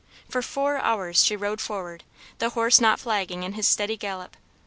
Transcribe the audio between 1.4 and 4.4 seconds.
forward, the horse not flagging in his steady gallop.